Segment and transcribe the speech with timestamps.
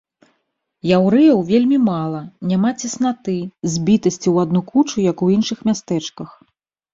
[0.97, 3.35] Яўрэяў вельмі мала, няма цеснаты,
[3.75, 6.29] збітасці ў адну кучу, як у іншых мястэчках.